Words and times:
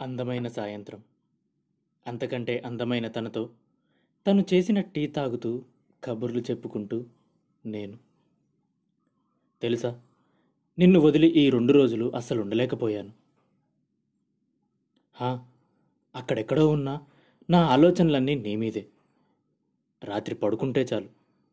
అందమైన 0.00 0.48
సాయంత్రం. 0.48 1.02
అంతకంటే 2.06 2.62
అందమైన 2.66 3.08
తనతో 3.08 3.50
తను 4.26 4.44
చేసిన 4.54 4.80
టీ 4.80 5.06
తాగుతూ 5.06 5.64
కబుర్లు 6.04 6.40
చెప్పుకుంటూ 6.40 7.04
నేను. 7.66 7.98
తెలుసా? 9.62 10.00
నిన్ను 10.78 11.00
వదిలి 11.00 11.28
ఈ 11.28 11.50
రెండు 11.50 11.72
రోజులు 11.72 12.12
అస్సలు 12.14 12.40
ఉండలేకపోయాను. 12.40 13.12
హా 15.14 15.46
అక్కడెక్కడో 16.14 16.68
ఉన్నా 16.68 17.00
నా 17.50 17.66
ఆలోచనలన్నీ 17.66 18.34
నీ 18.34 18.56
మీదే. 18.56 18.86
రాత్రి 20.04 20.34
పడుకుంటే 20.34 20.86
చాలు. 20.92 21.08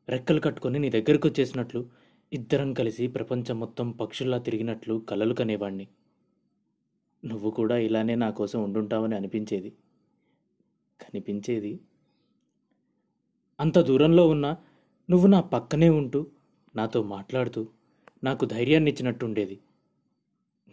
రెక్కలు 0.09 0.39
కట్టుకొని 0.39 0.79
నీ 0.79 0.89
దగ్గరకు 0.89 1.27
వచ్చేసినట్లు 1.27 1.89
ఇద్దరం 2.33 2.73
కలిసి 2.73 3.07
ప్రపంచం 3.07 3.59
మొత్తం 3.59 3.91
పక్షుల్లా 3.91 4.37
తిరిగినట్లు 4.37 5.05
కలలు 5.09 5.33
కనేవాణ్ణి. 5.33 5.87
నువ్వు 7.27 7.49
కూడా 7.51 7.77
ఇలానే 7.77 8.15
నా 8.15 8.29
కోసం 8.29 8.59
ఉండుంటావని 8.63 9.15
అనిపించేది. 9.15 9.69
కనిపించేది? 10.99 11.73
అంత 13.59 13.79
దూరంలో 13.79 14.27
ఉన్నా 14.27 14.51
నువ్వు 15.09 15.27
నా 15.27 15.39
పక్కనే 15.53 15.89
ఉంటూ 15.89 16.19
నాతో 16.75 16.99
మాట్లాడుతూ 17.03 17.61
నాకు 18.23 18.45
ధైర్యాన్ని 18.45 18.91
ఇచ్చినట్టుండేది 18.91 19.57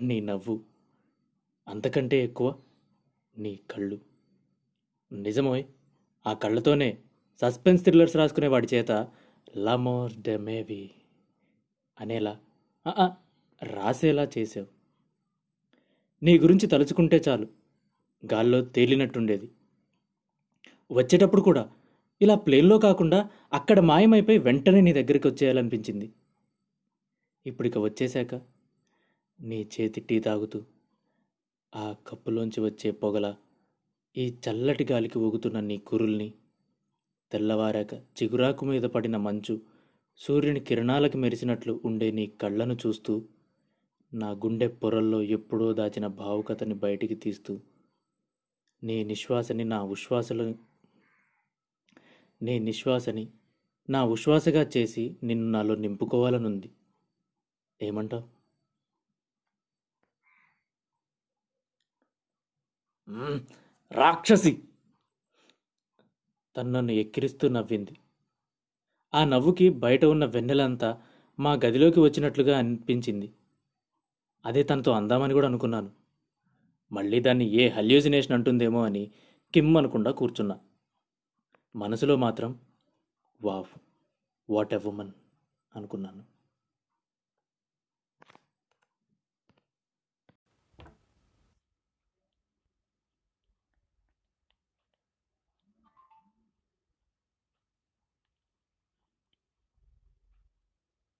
నీ 0.01 0.21
నవ్వు 0.21 0.57
అంతకంటే 1.67 2.17
ఎక్కువ 2.25 2.49
నీ 3.35 3.53
కళ్ళు. 3.71 3.99
నిజమోయ్ 5.13 5.65
ఆ 6.27 6.33
కళ్ళతోనే 6.33 6.91
సస్పెన్స్ 7.43 7.83
థ్రిల్లర్స్ 7.83 8.17
రాసుకునే 8.17 8.47
వాడి 8.47 8.69
చేత 8.75 8.93
లమోర్ 9.57 10.13
డెమేవి 10.21 10.83
అనేలా 11.99 12.35
రాసేలా 13.63 14.25
చేసావు 14.39 14.74
నీ 16.23 16.39
గురించి 16.39 16.67
తలుచుకుంటే 16.67 17.23
చాలు. 17.29 17.47
గాల్లో 18.23 18.63
తేలినట్టుండేది. 18.65 19.49
వచ్చేటప్పుడు 20.91 21.43
కూడా 21.43 21.71
ఇలా 22.21 22.35
ప్లేన్లో 22.35 22.79
కాకుండా 22.79 23.19
అక్కడ 23.53 23.81
మాయమైపోయి 23.81 24.39
వెంటనే 24.39 24.81
నీ 24.81 24.93
దగ్గరికి 24.93 25.27
వచ్చేయాలనిపించింది. 25.29 26.07
ఇప్పుడిక 27.47 27.79
వచ్చేశాక 27.79 28.35
నీ 29.41 29.69
చేతి 29.75 30.01
టీ 30.01 30.21
తాగుతూ 30.21 30.59
ఆ 31.73 31.97
కప్పులోంచి 32.07 32.61
వచ్చే 32.61 32.91
పొగల 32.91 33.35
ఈ 34.17 34.35
చల్లటి 34.45 34.85
గాలికి 34.93 35.19
ఊగుతున్న 35.19 35.61
నీ 35.61 35.77
కురుల్ని 35.79 36.35
తెల్లవారాక 37.33 37.95
చిగురాకు 37.95 38.65
మీద 38.67 38.83
పడిన 38.85 39.17
మంచు 39.17 39.61
సూర్యుని 40.21 40.61
కిరణాలకి 40.61 41.19
మెరిసినట్లు 41.19 41.81
ఉండే 41.85 42.11
నీ 42.11 42.27
కళ్ళను 42.27 42.77
చూస్తూ 42.87 43.15
నా 44.15 44.31
గుండె 44.33 44.69
పొరల్లో 44.69 45.23
ఎప్పుడో 45.29 45.73
దాచిన 45.73 46.07
భావుకతని 46.07 46.75
బయటికి 46.75 47.15
తీస్తూ 47.15 47.53
నీ 48.83 49.05
నిశ్వాసని 49.05 49.65
నా 49.65 49.83
ఉశ్వాసలు 49.85 50.47
నీ 52.41 52.59
నిశ్వాసని 52.59 53.25
నా 53.89 54.05
ఉశ్వాసగా 54.05 54.63
చేసి 54.77 55.17
నిన్ను 55.23 55.51
నాలో 55.51 55.75
నింపుకోవాలనుంది. 55.75 56.69
ఏమంటావు? 57.81 58.25
రాక్షసి! 63.91 64.53
తను 66.57 66.71
నన్ను 66.71 66.93
ఎక్కిరిస్తూ 66.93 67.49
నవ్వింది. 67.49 67.95
ఆ 69.15 69.25
నవ్వుకి 69.25 69.71
బయట 69.79 70.05
ఉన్న 70.05 70.25
వెన్నెలంతా 70.25 70.91
మా 71.39 71.53
గదిలోకి 71.55 72.01
వచ్చినట్లుగా 72.01 72.59
అనిపించింది. 72.59 73.29
అదే 74.45 74.63
తనతో 74.63 74.93
అందామని 74.93 75.35
కూడా 75.35 75.49
అనుకున్నాను. 75.49 75.91
మళ్ళీ 76.93 77.21
దాన్ని 77.21 77.45
ఏ 77.51 77.69
హల్యూజినేషన్ 77.69 78.33
అంటుందేమో 78.33 78.85
అని 78.85 79.11
కిమ్ 79.55 79.77
అనకుండా 79.77 80.11
కూర్చున్నా. 80.11 80.57
మనసులో 81.77 82.17
మాత్రం 82.17 82.61
వావ్ 83.43 83.67
వాట్ 84.51 84.75
ఎ 84.75 84.77
ఉమన్ 84.77 85.13
అనుకున్నాను. 85.77 86.25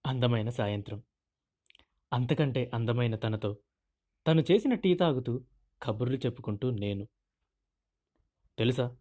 అందమైన 0.05 0.49
సాయంత్రం. 0.49 0.99
అంతకంటే 2.15 2.71
అందమైన 2.73 3.15
తనతో. 3.15 3.57
తను 4.27 4.43
చేసిన 4.51 4.73
టీ 4.73 4.93
తాగుతూ 4.93 5.43
కబుర్లు 5.83 6.17
చెప్పుకుంటూ 6.17 6.69
నేను. 6.69 7.07
తెలుసా? 8.57 8.97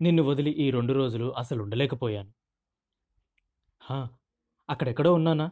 నిన్ను 0.00 0.22
వదిలి 0.22 0.50
ఈ 0.50 0.70
రెండు 0.70 0.92
రోజులు 0.92 1.32
అసలు 1.32 1.62
ఉండలేకపోయాను. 1.62 2.32
హా 3.80 4.10
అక్కడెక్కడో 4.70 5.14
ఉన్నానా? 5.14 5.50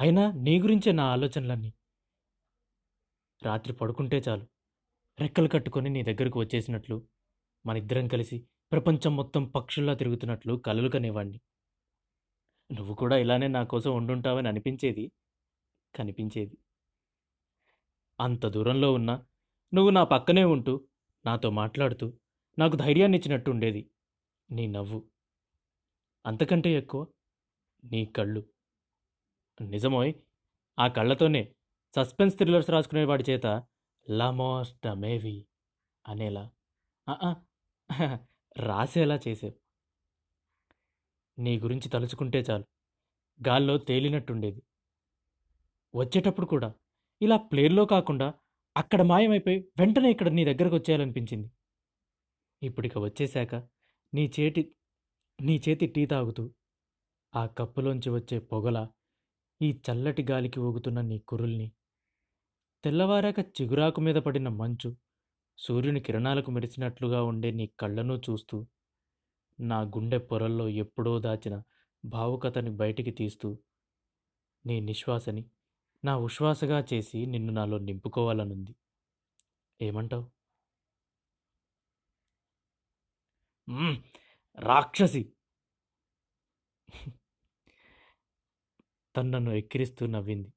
అయినా 0.00 0.32
నీ 0.32 0.60
గురించే 0.60 0.92
నా 0.92 1.04
ఆలోచనలన్నీ. 1.04 1.72
రాత్రి 3.44 3.72
పడుకుంటే 3.72 4.22
చాలు. 4.28 4.46
రెక్కలు 5.20 5.48
కట్టుకొని 5.48 5.90
నీ 5.90 6.02
దగ్గరకు 6.02 6.40
వచ్చేసినట్లు 6.40 7.08
మనిద్దరం 7.66 8.08
కలిసి 8.08 8.46
ప్రపంచం 8.72 9.16
మొత్తం 9.16 9.44
పక్షుల్లా 9.44 9.94
తిరుగుతున్నట్లు 9.94 10.54
కలలు 10.54 10.88
కనేవాణ్ణి. 10.88 11.40
నువ్వు 12.72 12.94
కూడా 12.94 13.16
ఇలానే 13.16 13.48
నా 13.48 13.64
కోసం 13.64 13.96
ఉండుంటావని 13.96 14.48
అనిపించేది 14.48 15.12
కనిపించేది. 15.94 16.56
అంత 18.18 18.46
దూరంలో 18.46 18.88
ఉన్నా 18.92 19.14
నువ్వు 19.72 19.90
నా 19.90 20.02
పక్కనే 20.04 20.44
ఉంటూ 20.44 20.74
నాతో 21.24 21.48
మాట్లాడుతూ 21.50 22.06
నాకు 22.58 22.76
ధైర్యాన్ని 22.76 23.18
ఇచ్చినట్టు 23.18 23.48
ఉండేది. 23.50 23.82
నీ 24.50 24.66
నవ్వు 24.66 25.00
అంతకంటే 26.24 26.70
ఎక్కువ 26.72 27.02
నీ 27.84 28.00
కళ్ళు. 28.16 28.42
నిజమోయ్ 29.60 30.12
ఆ 30.78 30.86
కళ్ళతోనే 30.88 31.42
సస్పెన్స్ 31.94 32.36
థ్రిల్లర్స్ 32.36 32.70
రాసుకునేవాడి 32.70 33.24
చేత 33.30 33.46
లమోస్ట్ 34.06 34.78
డమేవి 34.86 35.36
అనేలా 36.04 36.44
రాసేలా 38.56 39.16
చేసావు. 39.26 39.54
నీ 41.38 41.52
గురించి 41.60 41.88
తలుచుకుంటే 41.88 42.40
చాలు 42.40 42.66
గాల్లో 43.40 43.74
తేలినట్టుండేది. 43.88 44.60
వచ్చేటప్పుడు 45.96 46.46
కూడా 46.46 46.68
ఇలా 47.20 47.36
ప్లేన్లో 47.50 47.84
కాకుండా 47.86 48.28
అక్కడ 48.76 49.02
మాయమైపోయి 49.02 49.58
వెంటనే 49.80 50.08
ఇక్కడ 50.10 50.28
నీ 50.28 50.42
దగ్గరకు 50.44 50.74
వచ్చేయాలనిపించింది. 50.74 51.48
ఇప్పుడిక 52.62 52.98
వచ్చేశాక 52.98 53.54
నీ 54.12 54.24
చేతి 54.36 54.62
నీ 55.38 55.54
చేతి 55.58 55.86
టీ 55.86 56.02
తాగుతూ 56.06 56.44
ఆ 57.34 57.42
కప్పులోంచి 57.58 58.10
వచ్చే 58.10 58.36
పొగల 58.50 58.78
ఈ 59.60 59.68
చల్లటి 59.86 60.22
గాలికి 60.22 60.58
ఊగుతున్న 60.60 61.00
నీ 61.00 61.18
కురుల్ని 61.28 61.68
తెల్లవారాక 62.84 63.40
చిగురాకు 63.56 64.00
మీద 64.00 64.18
పడిన 64.18 64.48
మంచు 64.56 64.90
సూర్యుని 65.58 66.00
కిరణాలకు 66.00 66.50
మెరిసినట్లుగా 66.50 67.20
ఉండే 67.22 67.50
నీ 67.50 67.66
కళ్ళను 67.80 68.16
చూస్తూ 68.26 68.56
నా 69.58 69.78
గుండె 69.94 70.18
పొరల్లో 70.28 70.66
ఎప్పుడో 70.78 71.14
దాచిన 71.18 71.56
భావుకతని 72.04 72.72
బయటికి 72.76 73.12
తీస్తూ 73.12 73.48
నీ 74.64 74.76
నిశ్వాసని 74.80 75.42
నా 76.04 76.12
ఉశ్వాసగా 76.18 76.78
చేసి 76.90 77.20
నిన్ను 77.26 77.52
నాలో 77.52 77.78
నింపుకోవాలనుంది. 77.80 78.72
ఏమంటావు? 79.80 80.26
రాక్షసి! 84.58 85.22
తను 89.14 89.30
నన్ను 89.30 89.50
ఎక్కిరిస్తూ 89.52 90.06
నవ్వింది. 90.06 90.48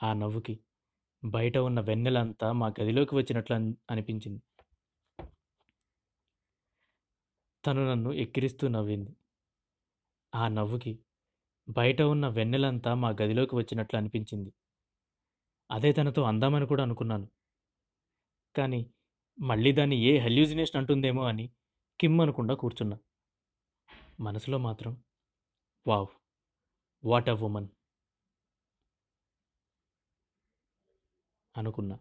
ఆ 0.00 0.12
నవ్వుకి 0.12 0.54
బయట 1.22 1.56
ఉన్న 1.60 1.80
వెన్నెలంతా 1.80 2.52
మా 2.52 2.68
గదిలోకి 2.78 3.14
వచ్చినట్లు 3.14 3.56
అనిపించింది. 3.90 4.42
తను 7.64 7.82
నన్ను 7.86 8.12
ఎక్కిరిస్తూ 8.22 8.68
నవ్వింది. 8.68 9.12
ఆ 10.32 10.48
నవ్వుకి 10.48 10.92
బయట 11.68 12.02
ఉన్న 12.02 12.28
వెన్నెలంతా 12.28 12.94
మా 12.94 13.10
గదిలోకి 13.22 13.56
వచ్చినట్లు 13.56 13.98
అనిపించింది. 13.98 14.50
అదే 15.70 15.92
తనతో 15.92 16.22
అందామని 16.22 16.66
కూడా 16.66 16.82
అనుకున్నాను. 16.82 17.26
కానీ 18.54 18.80
మళ్ళీ 19.38 19.72
దాన్ని 19.72 19.96
ఏ 20.02 20.18
హల్యూజినేషన్ 20.18 20.76
అంటుందేమో 20.76 21.22
అని 21.22 21.46
కిమ్ 22.00 22.20
అనకుండా 22.20 22.54
కూర్చున్నా. 22.54 22.96
మనసులో 24.20 24.58
మాత్రం 24.58 24.92
వావ్ 25.86 26.08
వాట్ 27.04 27.28
అ 27.28 27.36
ఉమన్ 27.42 27.68
అనుకున్నా. 31.54 31.96